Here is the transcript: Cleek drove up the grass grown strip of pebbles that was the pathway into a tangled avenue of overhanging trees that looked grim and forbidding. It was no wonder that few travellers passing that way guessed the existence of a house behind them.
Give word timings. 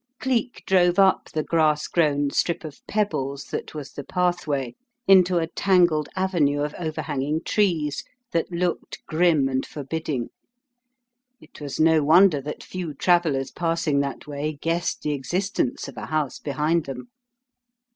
Cleek 0.19 0.63
drove 0.65 0.97
up 0.97 1.29
the 1.31 1.43
grass 1.43 1.85
grown 1.85 2.31
strip 2.31 2.63
of 2.63 2.81
pebbles 2.87 3.43
that 3.51 3.75
was 3.75 3.91
the 3.91 4.03
pathway 4.03 4.73
into 5.07 5.37
a 5.37 5.45
tangled 5.45 6.09
avenue 6.15 6.61
of 6.63 6.73
overhanging 6.79 7.41
trees 7.45 8.03
that 8.31 8.51
looked 8.51 9.05
grim 9.05 9.47
and 9.47 9.63
forbidding. 9.63 10.29
It 11.39 11.61
was 11.61 11.79
no 11.79 12.01
wonder 12.01 12.41
that 12.41 12.63
few 12.63 12.95
travellers 12.95 13.51
passing 13.51 13.99
that 13.99 14.25
way 14.25 14.53
guessed 14.59 15.03
the 15.03 15.11
existence 15.11 15.87
of 15.87 15.97
a 15.97 16.07
house 16.07 16.39
behind 16.39 16.85
them. 16.87 17.09